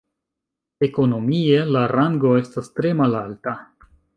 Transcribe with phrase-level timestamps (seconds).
[0.87, 3.55] Ekonomie la rango estas tre malalta.